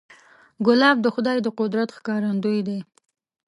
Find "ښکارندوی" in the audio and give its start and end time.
1.97-2.59